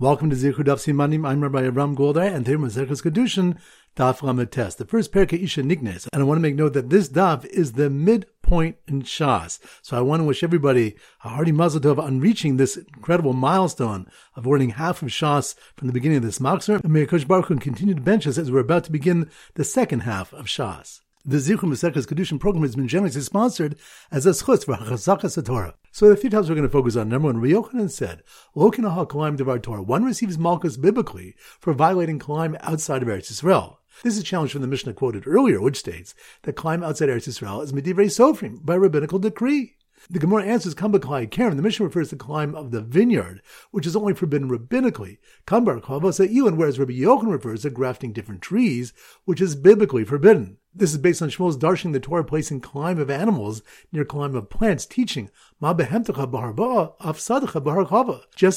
[0.00, 1.26] Welcome to Zichud Daf Simanim.
[1.26, 3.58] I'm Rabbi Avram Goldhar, and today we're Zechus Kiddushin
[3.96, 7.08] Daf Lamed The first parak Isha Nignes, and I want to make note that this
[7.08, 9.58] daf is the midpoint in Shas.
[9.82, 14.06] So I want to wish everybody a hearty mazel tov on reaching this incredible milestone
[14.36, 16.80] of learning half of Shas from the beginning of this Machzor.
[16.80, 19.64] And may Kosh Baruch Hu continue to bench us as we're about to begin the
[19.64, 21.00] second half of Shas.
[21.24, 23.76] The Zichum Maseches Kiddushin program has been generously sponsored
[24.10, 25.74] as a schutz for Chazakas Torah.
[25.90, 28.22] So the few times we're going to focus on number one, Yochanan said,
[28.54, 29.82] Lokinaha Kalaim Devar Torah.
[29.82, 33.78] One receives Malchus biblically for violating Kalaim outside of Eretz Yisrael.
[34.04, 37.28] This is a challenge from the Mishnah quoted earlier, which states that climb outside Eretz
[37.28, 39.74] Yisrael is Medivrei Sofrim by rabbinical decree.
[40.08, 41.56] The Gemara answers Kambaklai Karen.
[41.56, 43.42] The Mishnah refers to the climb of the vineyard,
[43.72, 45.18] which is only forbidden rabbinically.
[45.46, 48.92] Kambar Kavasa Ilan, whereas Rabbi Yochanan refers to grafting different trees,
[49.24, 50.58] which is biblically forbidden.
[50.74, 54.50] This is based on Shmuel's darshan the Torah placing climb of animals near climb of
[54.50, 55.30] plants, teaching.
[55.60, 55.80] Just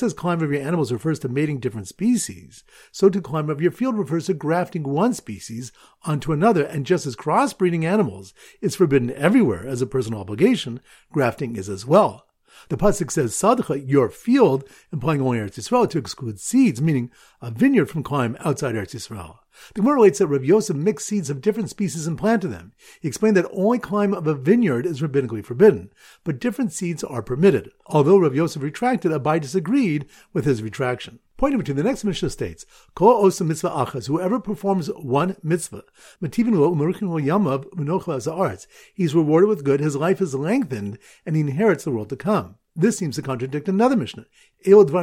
[0.04, 3.72] as climb of your animals refers to mating different species, so to climb of your
[3.72, 5.72] field refers to grafting one species
[6.04, 11.56] onto another, and just as crossbreeding animals is forbidden everywhere as a personal obligation, grafting
[11.56, 12.28] is as well.
[12.70, 17.10] The pasuk says sadcha, your field, implying only Eretz Yisrael to exclude seeds, meaning
[17.42, 19.41] a vineyard from climb outside Eretz Yisrael.
[19.74, 22.74] The Gemara relates that Rabbi Yosef mixed seeds of different species and planted them.
[23.02, 25.92] He explained that only climb of a vineyard is rabbinically forbidden,
[26.24, 27.72] but different seeds are permitted.
[27.88, 31.20] Although Rabbi Yosef retracted, Abai disagreed with his retraction.
[31.38, 35.84] Pointing to the next Mishnah states, Kol osa mitzvah achas, whoever performs one mitzvah,
[36.22, 42.16] unocha he's rewarded with good, his life is lengthened, and he inherits the world to
[42.16, 42.58] come.
[42.74, 44.28] This seems to contradict another Mishnah.
[44.64, 44.94] These are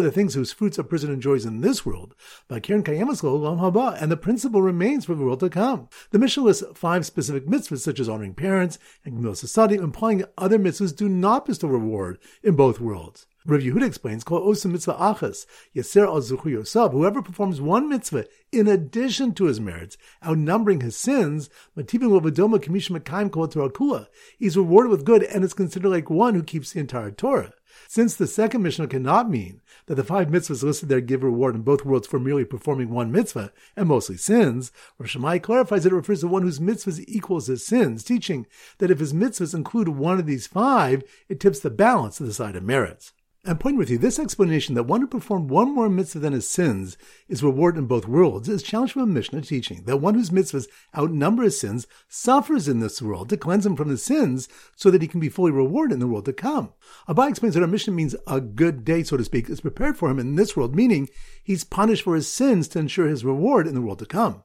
[0.00, 2.14] the things whose fruits a person enjoys in this world,
[2.48, 5.88] and the principle remains for the world to come.
[6.10, 10.58] The Mishnah lists five specific mitzvahs, such as honoring parents and Gemil Sasadi, implying other
[10.58, 13.26] mitzvahs do not bestow reward in both worlds.
[13.44, 18.26] Rav Yehuda explains, "Kol osa mitzvah achas yaser al zuchu yosab." Whoever performs one mitzvah
[18.52, 24.08] in addition to his merits, outnumbering his sins, matibim lovadoma kamish mekayim kol Torah
[24.38, 27.52] he's rewarded with good and is considered like one who keeps the entire Torah.
[27.88, 31.62] Since the second Mishnah cannot mean that the five mitzvahs listed there give reward in
[31.62, 35.96] both worlds for merely performing one mitzvah, and mostly sins, Rav Shemaya clarifies that it
[35.96, 38.46] refers to one whose mitzvahs equals his sins, teaching
[38.78, 42.32] that if his mitzvahs include one of these five, it tips the balance to the
[42.32, 43.14] side of merits.
[43.44, 46.48] I'm pointing with you, this explanation that one who performed one more mitzvah than his
[46.48, 50.30] sins is rewarded in both worlds is challenged from a Mishnah teaching that one whose
[50.30, 54.92] mitzvahs outnumber his sins suffers in this world to cleanse him from his sins so
[54.92, 56.72] that he can be fully rewarded in the world to come.
[57.08, 60.08] Abai explains that our Mishnah means a good day, so to speak, is prepared for
[60.08, 61.08] him in this world, meaning
[61.42, 64.44] he's punished for his sins to ensure his reward in the world to come.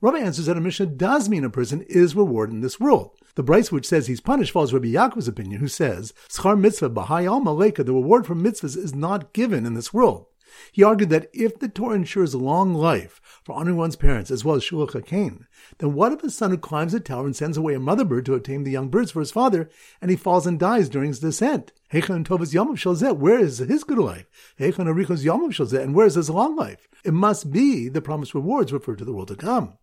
[0.00, 3.16] Rabbi answers that a Mishnah does mean a person is rewarded in this world.
[3.34, 7.42] The Braisa which says he's punished follows Rabbi Yaakov's opinion, who says, Schar mitzvah b'hayal
[7.42, 10.26] maleka, the reward for mitzvahs is not given in this world.
[10.70, 14.54] He argued that if the Torah ensures long life for honoring one's parents as well
[14.54, 15.46] as shulach hakain,
[15.78, 18.24] then what if a son who climbs a tower and sends away a mother bird
[18.26, 19.68] to obtain the young birds for his father,
[20.00, 21.72] and he falls and dies during his descent?
[21.92, 24.26] Hechan tovas yamav shalzeh, where is his good life?
[24.60, 26.88] Hechan arichos yamav shalzeh, and where is his long life?
[27.04, 29.74] It must be the promised rewards referred to the world to come.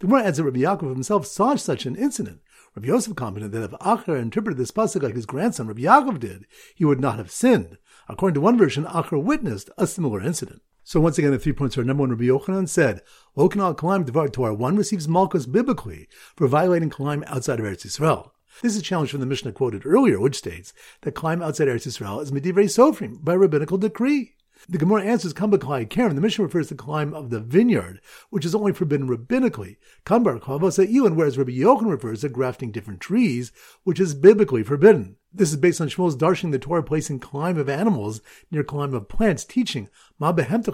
[0.00, 2.40] The Gemara adds that Rabbi Yaakov himself saw such an incident.
[2.74, 6.46] Rabbi Yosef commented that if Acher interpreted this pasuk like his grandson Rabbi Yaakov did,
[6.74, 7.78] he would not have sinned.
[8.08, 10.62] According to one version, Acher witnessed a similar incident.
[10.84, 13.02] So once again, the three points are number one, Rabbi Yochanan said,
[13.36, 18.30] Lokanal Kalim Devar Torah, one receives Malchus biblically for violating Kalim outside of Eretz Yisrael.
[18.62, 20.72] This is a challenge from the Mishnah quoted earlier, which states
[21.02, 24.34] that climb outside Eretz Yisrael is Medivrei Sofrim by rabbinical decree.
[24.68, 26.14] The Gemara answers Kambaklai Karen.
[26.14, 28.00] The Mishnah refers to the climb of the vineyard,
[28.30, 29.76] which is only forbidden rabbinically.
[30.06, 33.50] Kambar Kavasa Ilan, whereas Rabbi Yochanan refers to grafting different trees,
[33.82, 35.16] which is biblically forbidden.
[35.34, 38.20] This is based on Shmuel's darshan the Torah placing climb of animals
[38.50, 39.88] near climb of plants, teaching.
[40.20, 40.68] Just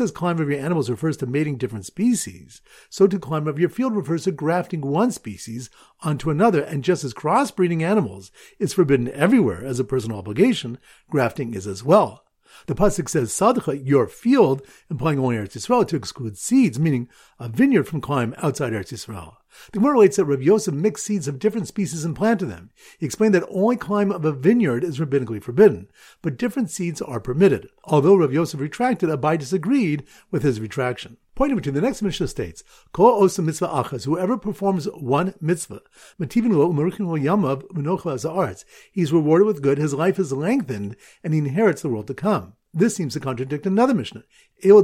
[0.00, 3.68] as climb of your animals refers to mating different species, so to climb of your
[3.68, 5.70] field refers to grafting one species
[6.02, 10.78] onto another, and just as crossbreeding animals is forbidden everywhere as a personal obligation,
[11.10, 12.22] grafting is as well.
[12.66, 17.08] The pasuk says sadcha, your field, implying only Eretz Yisrael to exclude seeds, meaning
[17.40, 19.38] a vineyard from climb outside Eretz Yisrael.
[19.72, 22.70] The Gemara relates that Rabbi Yosef mixed seeds of different species and planted them.
[22.98, 25.88] He explained that only climb of a vineyard is rabbinically forbidden,
[26.22, 27.68] but different seeds are permitted.
[27.84, 31.16] Although Rabbi Yosef retracted, Abai disagreed with his retraction.
[31.34, 32.62] Pointing to the next Mishnah states,
[32.92, 35.82] Kol osa mitzvah achas, whoever performs one mitzvah,
[36.20, 42.06] yamav unocha he's rewarded with good, his life is lengthened, and he inherits the world
[42.06, 42.54] to come.
[42.76, 44.24] This seems to contradict another Mishnah.
[44.60, 44.82] These are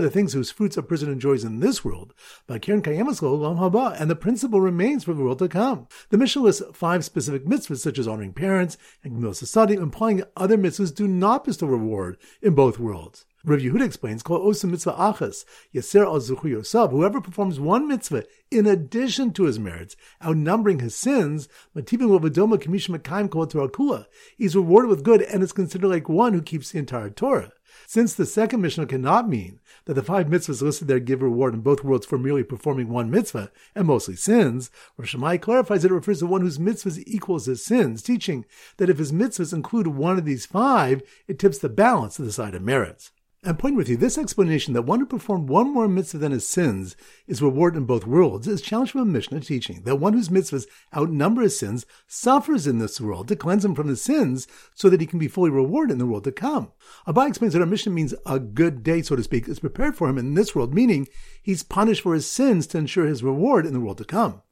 [0.00, 2.12] the things whose fruits a person enjoys in this world,
[2.48, 5.86] and the principle remains for the world to come.
[6.08, 10.32] The Mishnah lists five specific mitzvahs, such as honoring parents and Gemilas Hasadim, implying that
[10.36, 13.26] other mitzvahs do not bestow reward in both worlds.
[13.46, 18.24] Rav Yehuda explains, Kol osim mitzvah achas, yaser al zuchu yosef, whoever performs one mitzvah
[18.50, 24.56] in addition to his merits, outnumbering his sins, matibim lovadoma kamisha mekayim kol Torah he's
[24.56, 27.52] rewarded with good and is considered like one who keeps the entire Torah.
[27.86, 31.60] Since the second Mishnah cannot mean that the five mitzvahs listed there give reward in
[31.60, 35.94] both worlds for merely performing one mitzvah, and mostly sins, Rosh Shemaya clarifies that it
[35.94, 38.44] refers to one whose mitzvahs equals his sins, teaching
[38.78, 42.32] that if his mitzvahs include one of these five, it tips the balance to the
[42.32, 43.12] side of merits.
[43.46, 46.48] And point with you, this explanation that one who performed one more mitzvah than his
[46.48, 46.96] sins
[47.28, 50.66] is rewarded in both worlds is challenged from a Mishnah teaching that one whose mitzvahs
[50.96, 55.00] outnumber his sins suffers in this world to cleanse him from his sins so that
[55.00, 56.72] he can be fully rewarded in the world to come.
[57.06, 60.08] Abai explains that our Mishnah means a good day, so to speak, is prepared for
[60.08, 61.06] him in this world, meaning
[61.40, 64.42] he's punished for his sins to ensure his reward in the world to come.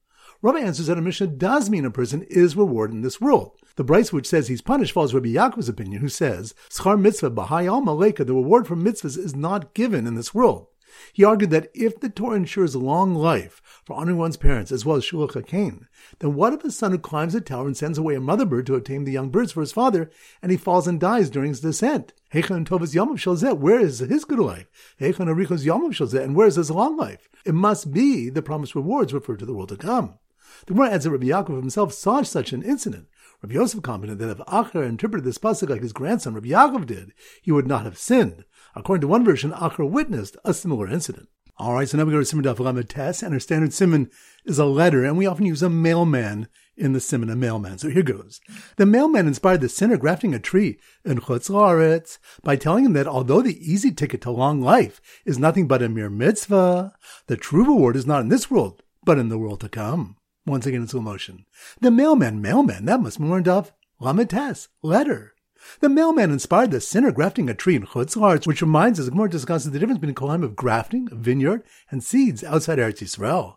[0.45, 3.53] Rabbi answers that a Mishnah does mean a person is rewarded in this world.
[3.77, 7.83] The Braisa which says he's punished follows Rabbi Yaakov's opinion, who says, Schar mitzvah b'hayal
[7.83, 10.67] maleka, the reward for mitzvahs is not given in this world.
[11.15, 14.99] He argued that if the Torah ensures long life for honoring one's parents as well
[14.99, 15.87] as shulach hakain,
[16.19, 18.67] then what if a son who climbs a tower and sends away a mother bird
[18.67, 20.11] to obtain the young birds for his father,
[20.43, 22.13] and he falls and dies during his descent?
[22.35, 24.67] Hechan tovas yamav shalzeh, where is his good life?
[25.01, 27.31] Hechan arichos yamav shalzeh, and where is his long life?
[27.47, 30.19] It must be the promised rewards referred to the world to come.
[30.67, 33.09] The Gemara adds that Rabbi Yaakov himself saw such an incident.
[33.43, 37.13] Rabbi Yosef commented that if Acher interpreted this pasuk like his grandson Rabbi Yaakov did,
[37.43, 38.45] he would not have sinned.
[38.75, 41.29] According to one version, Acher witnessed a similar incident.
[41.57, 44.11] All right, so now we go to Siman Daf Lamed Tes, and our standard Siman
[44.45, 47.79] is a letter, and we often use a mailman in the Siman, a mailman.
[47.79, 48.41] So here goes.
[48.77, 53.07] The mailman inspired the sinner grafting a tree in Chutz Laaretz by telling him that
[53.07, 56.93] although the easy ticket to long life is nothing but a mere mitzvah,
[57.29, 60.17] the true reward is not in this world, but in the world to come.
[60.47, 61.47] Once again in slow motion.
[61.81, 65.35] The mailman, mailman, that must be more of Lamites, letter.
[65.81, 69.71] The mailman inspired the sinner grafting a tree in Chutz which reminds us, Gemara discusses
[69.71, 73.57] the difference between Kohanim of grafting, a vineyard, and seeds outside Eretz Yisrael.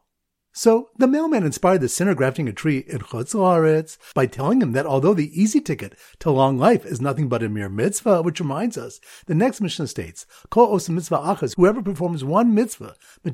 [0.57, 3.36] So the mailman inspired the sinner grafting a tree in Chutz
[4.15, 7.48] by telling him that although the easy ticket to long life is nothing but a
[7.48, 12.24] mere mitzvah, which reminds us, the next Mishnah states, Kol osa mitzvah achas, whoever performs
[12.24, 13.30] one mitzvah, he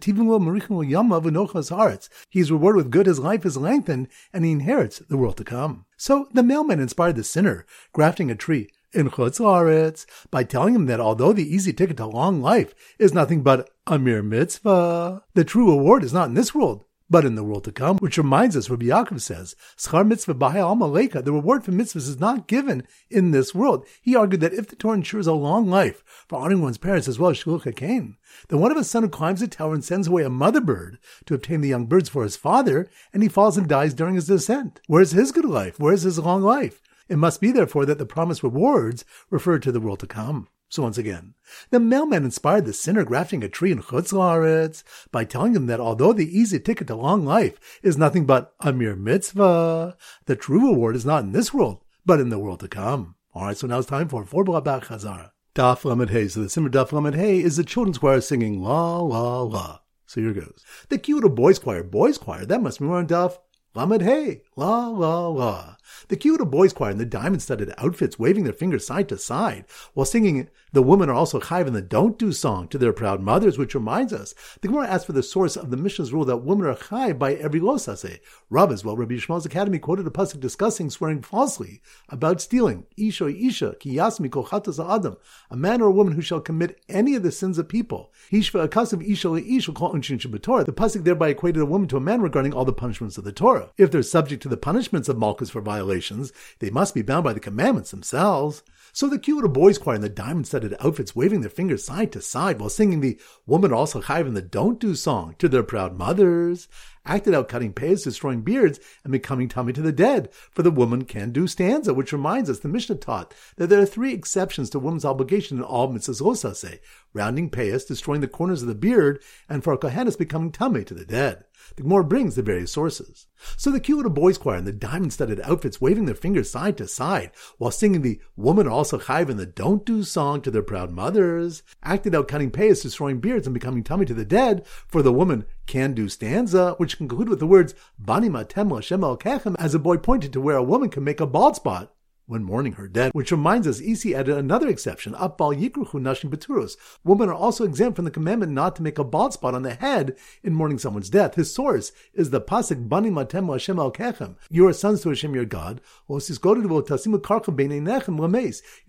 [2.42, 5.86] is rewarded with good, his life is lengthened, and he inherits the world to come.
[5.96, 11.00] So the mailman inspired the sinner grafting a tree in Chutz by telling him that
[11.00, 15.74] although the easy ticket to long life is nothing but a mere mitzvah, the true
[15.74, 16.84] reward is not in this world,
[17.14, 20.76] but in the world to come, which reminds us, Rabbi Yaakov says, Schar mitzvah b'hayal
[20.76, 23.86] maleka, the reward for mitzvahs is not given in this world.
[24.02, 27.20] He argued that if the Torah ensures a long life for honoring one's parents as
[27.20, 28.16] well as shulach hakain,
[28.50, 30.98] then what of a son who climbs a tower and sends away a mother bird
[31.28, 34.26] to obtain the young birds for his father, and he falls and dies during his
[34.26, 34.82] descent?
[34.88, 35.80] Where is his good life?
[35.80, 36.82] Where is his long life?
[37.10, 40.48] It must be therefore that the promised rewards refer to the world to come.
[40.74, 41.36] So once again,
[41.70, 46.14] the mailman inspired the sinner grafting a tree in Chutz by telling him that although
[46.14, 50.96] the easy ticket to long life is nothing but a mere mitzvah, the true reward
[50.96, 53.14] is not in this world, but in the world to come.
[53.36, 55.30] All right, so now it's time for four Bach Chazara.
[55.54, 56.28] Daf Lamed Hey.
[56.28, 59.82] So the Simmer Daf Lamed Hey is the children's choir singing la la la.
[60.08, 60.66] So here goes.
[60.90, 63.38] The cute boys choir, boys choir, that must be more on Daf
[63.76, 65.76] Lamed Hey, la la la.
[66.08, 70.06] The cute boys choir in the diamond-studded outfits waving their fingers side to side while
[70.06, 73.60] singing the women are also chayiv in the don't do song to their proud mothers,
[73.60, 76.66] which reminds us, the Gemara asks for the source of the Mishnah's rule that women
[76.66, 78.20] are chayiv by every losase.
[78.50, 82.86] Rav as well, Rabbi Yishmael's Academy quoted a pasuk discussing swearing falsely about stealing.
[82.98, 85.18] Isha isha ki yasmi kochatas adam.
[85.52, 88.12] A man or a woman who shall commit any of the sins of people.
[88.32, 90.20] Hishva akasav isha le'ish call unshin.
[90.22, 93.32] The pasuk thereby equated a woman to a man regarding all the punishments of the
[93.32, 93.72] Torah.
[93.78, 97.34] If they're subject to the punishments of malchus for violations, they must be bound by
[97.34, 98.64] the commandments themselves.
[98.96, 102.22] So the cute little boys choir in the diamond-studded outfits waving their fingers side to
[102.22, 105.98] side while singing the Woman Also Chayiv in the Don't Do song to their proud
[105.98, 106.68] mothers,
[107.04, 111.06] acted out cutting payas, destroying beards, and becoming tummy to the dead for the woman
[111.06, 114.80] can do stanza, which reminds us the Mishnah taught that there are three exceptions to
[114.80, 116.80] woman's obligation in all mitzvahs osase,
[117.14, 120.94] rounding payas, destroying the corners of the beard, and for a kohenis becoming tummy to
[120.94, 121.46] the dead.
[121.76, 123.28] The Gemara brings the various sources.
[123.58, 126.88] So the cute little boys choir in the diamond-studded outfits waving their fingers side to
[126.88, 130.92] side while singing the Woman Also Chayiv in the Don't Do song to their proud
[130.92, 135.14] mothers, acted out cutting payas, destroying beards, and becoming tummy to the dead for the
[135.14, 139.80] woman can do stanza, which conclude with the words Bani Matem Lashem Kechem as a
[139.80, 141.94] boy pointed to where a woman can make a bald spot
[142.26, 146.78] when mourning her dead, which reminds us Isi added another exception, Abal Yikruchu Nashim Beturus.
[147.04, 149.74] Women are also exempt from the commandment not to make a bald spot on the
[149.76, 151.36] head in mourning someone's death.
[151.36, 154.36] His source is the Pasuk Bani Matem Hashem Al Kechem.
[154.50, 155.82] You are sons to Hashem your God.
[156.08, 156.20] You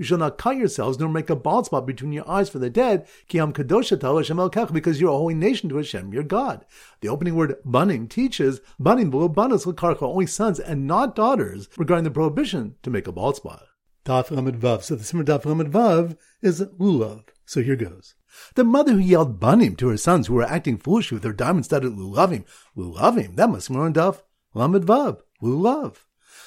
[0.04, 3.06] shall not cut yourselves nor make a bald spot between your eyes for the dead,
[3.28, 6.64] Kiam Kadosha Hashem Al Kechem, because you're a holy nation to Hashem your God.
[7.00, 12.76] The opening word banim teaches banim l'karcha, only sons and not daughters, regarding the prohibition
[12.82, 13.64] to make a bald spot.
[14.04, 14.82] Daf Lamed Vav.
[14.82, 17.24] So the Simmer Daf Lamed Vav is lulav.
[17.46, 18.14] So here goes.
[18.54, 21.92] The mother who yelled banim to her sons who were acting foolishly with their diamond-studded
[21.92, 22.44] lulavim,
[22.76, 24.22] lulavim, that must be on Daf
[24.54, 25.96] Lamed Vav, lulav.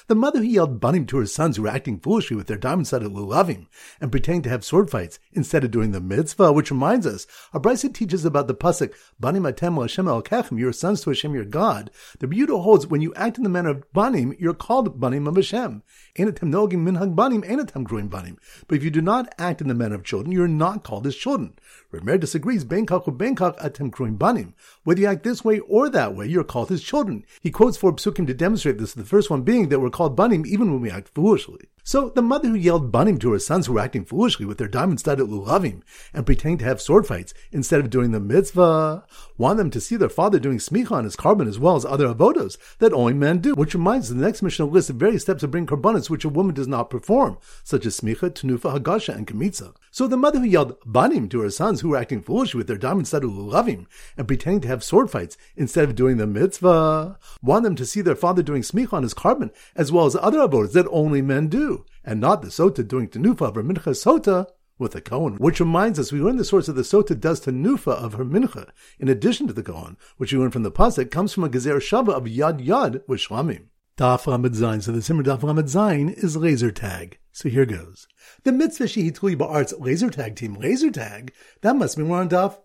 [0.08, 3.12] The mother who yelled banim to her sons who were acting foolishly with their diamond-studded
[3.12, 3.66] lulavim
[4.00, 7.60] and pretending to have sword fights instead of doing the mitzvah, which reminds us, our
[7.60, 11.44] Brisa teaches about the pasuk banim atem Hashem el kechem, your sons to Hashem your
[11.44, 11.90] God.
[12.20, 15.36] The Buddha holds when you act in the manner of banim, you're called banim of
[15.36, 15.82] Hashem.
[16.16, 18.38] Enatem nogim minhag banim, enatem growing banim.
[18.66, 21.16] But if you do not act in the manner of children, you're not called as
[21.16, 21.52] children.
[21.90, 22.64] Remer disagrees.
[22.64, 24.54] Bangkok or benkach atem kruim banim.
[24.84, 27.24] Whether you act this way or that way, you're called his children.
[27.40, 28.92] He quotes four psukim to demonstrate this.
[28.92, 31.70] The first one being that we're called banim even when we act foolishly.
[31.88, 34.68] So the mother who yelled banim to her sons who were acting foolishly with their
[34.68, 35.80] diamond-studded lulavim
[36.12, 39.06] and pretending to have sword fights instead of doing the mitzvah,
[39.38, 42.06] want them to see their father doing smicha on his korban as well as other
[42.06, 43.54] avodos that only men do.
[43.54, 46.54] Which reminds the next Mishnah lists of various steps of bringing korbanos which a woman
[46.54, 49.74] does not perform, such as smicha, tenufa, hagasha, and kemitza.
[49.90, 52.76] So the mother who yelled banim to her sons who were acting foolishly with their
[52.76, 53.86] diamond-studded lulavim
[54.18, 58.02] and pretending to have sword fights instead of doing the mitzvah, want them to see
[58.02, 61.48] their father doing smicha on his korban as well as other avodos that only men
[61.48, 61.77] do
[62.08, 64.46] and not the sota doing tenufa of her mincha sota
[64.78, 67.92] with the Kohen, which reminds us we learn the source of the sota does tenufa
[67.92, 71.34] of her mincha, in addition to the Kohen, which we learn from the pasuk, comes
[71.34, 73.66] from a gezer shava of yad yad with shlamim.
[73.98, 74.82] Daf Lamed Zayin.
[74.82, 77.18] So the Simmer Daf Lamed Zayin is laser tag.
[77.32, 78.06] So here goes.
[78.44, 82.56] The mitzvah shehituli ba'art's laser tag team, laser tag, that must be more on Daf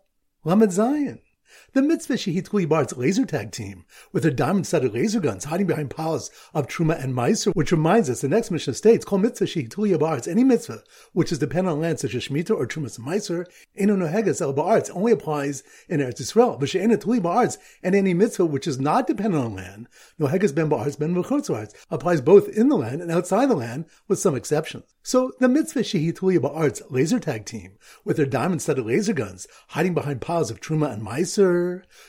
[0.45, 1.19] Lamed Zayin.
[1.74, 6.30] The mitzvah Shehit Bar's laser tag team, with their diamond-studded laser guns hiding behind piles
[6.53, 10.27] of Truma and Meiser, which reminds us the next Mishnah states, call mitzvah Shehit Bar's
[10.27, 13.96] any mitzvah which is dependent on land such as Shemitah or Trumas and Meiser, Eno
[13.96, 17.20] Nohegas El Ba'arts only applies in Eretz Yisrael, but She'ena Tuli
[17.82, 19.88] and any mitzvah which is not dependent on land,
[20.20, 24.20] Nohegas Ben Ba'arts Ben V'chutz applies both in the land and outside the land, with
[24.20, 24.94] some exceptions.
[25.01, 30.22] So the mitzvah Shehitulia Ba'art's laser tag team, with their diamond-studded laser guns, hiding behind
[30.22, 31.62] piles of Truma and Meiser,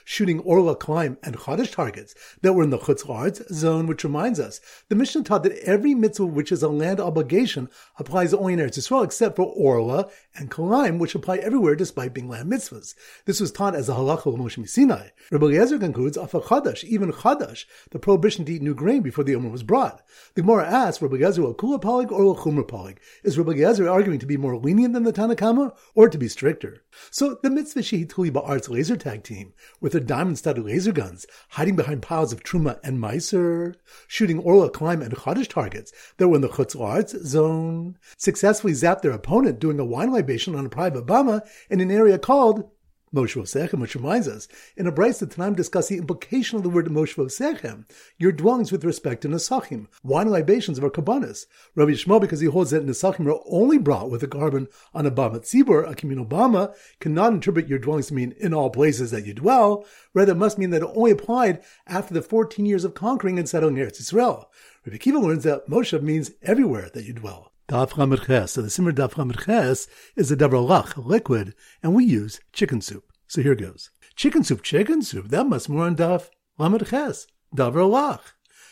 [0.04, 4.40] shooting Orla Climb and Chodesh targets that were in the Chutz La'aretz zone, which reminds
[4.40, 7.68] us, the Mishnah taught that every mitzvah which is a land obligation
[7.98, 12.28] applies only in Eretz Yisrael, except for Orla and Kalaim, which apply everywhere despite being
[12.28, 12.94] land mitzvahs.
[13.24, 15.08] This was taught as a halacha of Moshe Sinai.
[15.30, 19.34] Rabbi Eliezer concludes, Afa Chadash, even Chadash, the prohibition to eat new grain before the
[19.34, 20.02] Omer was brought.
[20.34, 22.98] The Gemara asks, Rabbi Eliezer, Kula Palig or Chumra Palig?
[23.22, 26.82] Is Rabbi Eliezer arguing to be more lenient than the Tanakama or to be stricter?
[27.10, 29.43] So the mitzvah Shehituli Ba'art's laser tag team,
[29.80, 33.74] with their diamond-studded laser guns, hiding behind piles of Truma and Meiser,
[34.06, 39.02] shooting Orla Climb and Chodesh targets that were in the Chutz La'aretz zone, successfully zapped
[39.02, 42.70] their opponent doing a wine libation on a private bama in an area called
[43.14, 46.68] Moshe Vosechem, which reminds us, in a Braisa that tonight discuss the implication of the
[46.68, 47.84] word Moshe Vosechem,
[48.18, 51.46] your dwellings with respect to Nesachim, wine libations of our kabbanis.
[51.76, 55.12] Rabbi Yishmael, because he holds that Nesachim are only brought with a korban on a
[55.12, 59.24] Bama Tzibur, a communal Bama, cannot interpret your dwellings to mean in all places that
[59.24, 59.86] you dwell.
[60.12, 63.48] Rather, it must mean that it only applied after the 14 years of conquering and
[63.48, 64.50] settling Eretz Israel.
[64.84, 67.53] Rabbi Akiva learns that Moshe means everywhere that you dwell.
[67.68, 68.48] Daf.
[68.48, 73.04] So the simmer Daf Ches is a a liquid, and we use chicken soup.
[73.26, 73.90] So here goes.
[74.16, 76.28] Chicken soup, chicken soup, that must more on Daf
[76.58, 77.26] Ches.
[77.54, 78.20] Davrolach.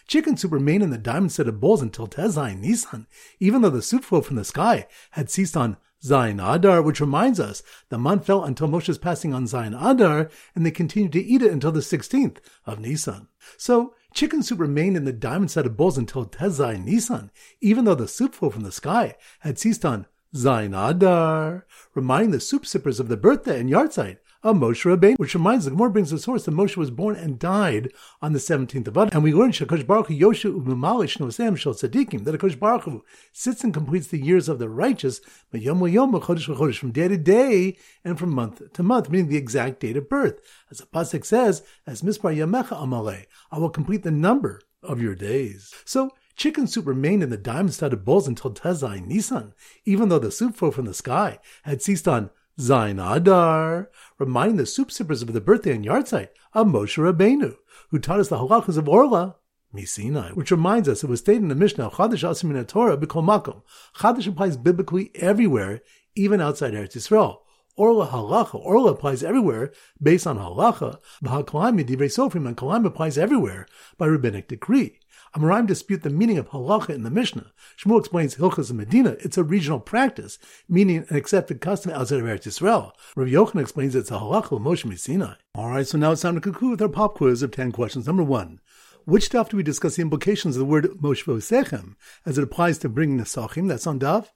[0.08, 3.06] Chicken soup remained in the diamond set of bowls until Tezayin Nisan,
[3.40, 7.38] even though the soup flow from the sky had ceased on Zayin Adar, which reminds
[7.38, 11.42] us the month fell until Moshe's passing on Zayin Adar, and they continued to eat
[11.42, 13.28] it until the 16th of Nisan.
[13.56, 17.94] So Chicken soup remained in the diamond set of bowls until Tezai Nisan, even though
[17.94, 21.64] the soup flow from the sky had ceased on Zainadar,
[21.94, 25.70] reminding the soup sippers of the birthday and yahrzeit of Moshe Rabbeinu, which reminds the
[25.70, 29.10] Gemara brings the source that Moshe was born and died on the 17th of Adar.
[29.12, 33.62] And we learn Shakash Baruch Hu Yoshu Umamalish Nosem Shel Tzadikim, that Akash Baruch sits
[33.64, 35.20] and completes the years of the righteous,
[35.50, 39.36] but Yom Yom Chodesh from day to day and from month to month, meaning the
[39.36, 40.40] exact date of birth.
[40.70, 45.14] As the Pasuk says, as Mispar Yamecha Amalei, I will complete the number of your
[45.14, 45.72] days.
[45.84, 49.52] So Chicken soup remained in the diamond-studded bowls until Tezai Nisan,
[49.84, 54.66] even though the soup flow from the sky had ceased on Zayin Adar, Remind the
[54.66, 57.56] soup sippers of the birthday and yahrzeit of Moshe Rabbeinu,
[57.88, 59.36] who taught us the halachas of Orla
[59.74, 63.24] Misinai, which reminds us it was stated in the Mishnah, Chadash Asim in Torah, B'kol
[63.24, 63.62] Makom.
[63.96, 65.80] Chadash applies biblically everywhere,
[66.14, 67.38] even outside Eretz Yisrael.
[67.74, 68.62] Orla halacha.
[68.62, 70.98] Orla applies everywhere based on halacha.
[71.24, 73.66] V'hakalim divrei sofrim and kalim applies everywhere
[73.96, 74.98] by rabbinic decree.
[75.34, 77.52] Amoraim dispute the meaning of halacha in the Mishnah.
[77.78, 79.16] Shmuel explains Hilchas in Medina.
[79.20, 82.92] It's a regional practice, meaning an accepted custom outside of Eretz Yisrael.
[83.16, 85.34] Rav Yochanan explains it's a halacha of Moshe Sinai.
[85.54, 88.06] All right, so now it's time to conclude with our pop quiz of 10 questions.
[88.06, 88.60] Number one.
[89.04, 91.96] Which daf do we discuss the implications of the word Moshe Sechem
[92.26, 93.68] as it applies to bringing Nesachim?
[93.68, 94.28] That's on daf.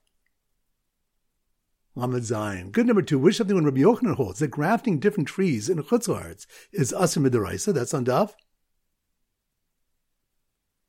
[1.95, 2.71] Lamed Zion.
[2.71, 3.19] Good number two.
[3.19, 7.73] Which something when Rabbi Yochanan holds that grafting different trees in chutzlards is asim midaraisa?
[7.73, 8.33] That's on daf.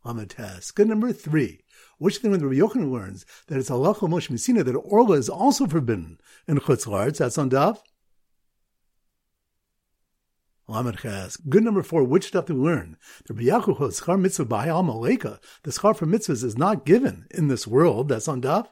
[0.08, 0.72] Lamed Tes.
[0.72, 1.62] Good number three.
[1.98, 5.68] Which thing when Rabbi Yochanan learns that it's halacha Moshe Messina that orla is also
[5.68, 7.18] forbidden in chutzlards?
[7.18, 7.80] That's on daf.
[11.50, 12.04] Good number four.
[12.04, 12.98] Which stuff we learn?
[13.28, 15.40] The holds schar mitzvah b'hayal maleka.
[15.64, 18.10] The schar for mitzvahs is not given in this world.
[18.10, 18.68] That's on daf.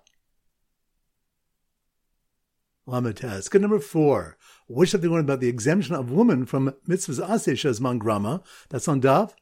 [3.50, 4.38] Good number four.
[4.68, 8.44] Which have they learned about the exemption of women from mitzvahs aseh mangrama?
[8.70, 9.34] That's on Dav.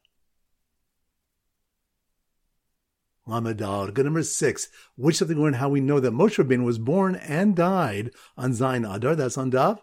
[3.27, 3.93] Lamadal.
[3.93, 4.67] Good number six.
[4.95, 8.85] Which they learned how we know that Moshe Rabbeinu was born and died on Zain
[8.85, 9.15] Adar?
[9.15, 9.81] That's on Dav.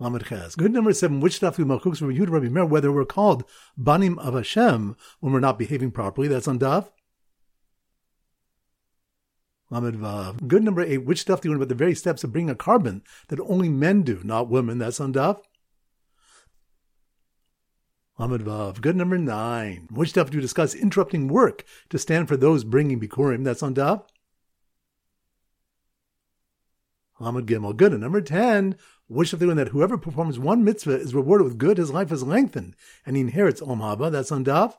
[0.00, 0.56] Lamed Ches.
[0.56, 1.20] Good number seven.
[1.20, 3.44] Which stuff we malchuks from Rabbi Meir whether we're called
[3.76, 6.26] banim of Hashem when we're not behaving properly?
[6.26, 6.90] That's on Dav.
[9.70, 10.48] Lamed Vav.
[10.48, 11.04] Good number eight.
[11.06, 13.68] Which stuff do you learn about the very steps of bringing a korban that only
[13.68, 14.78] men do, not women?
[14.78, 15.40] That's on Daf.
[18.22, 18.80] Lamed Vav.
[18.80, 19.88] Good number nine.
[19.90, 23.42] Which stuff do you discuss interrupting work to stand for those bringing Bikurim?
[23.42, 24.04] That's on Daf.
[27.18, 27.76] Lamed Gimel.
[27.76, 27.98] Good.
[27.98, 28.76] Number 10,
[29.08, 32.12] which stuff they learn that whoever performs one mitzvah is rewarded with good, his life
[32.12, 34.12] is lengthened, and he inherits Om Haba.
[34.12, 34.76] That's on Daf.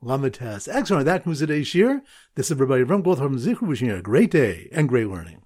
[0.00, 0.68] Lamites.
[0.72, 1.06] Excellent.
[1.06, 2.02] That concludes today's year.
[2.36, 5.40] This is everybody from wishing you a great day and great learning.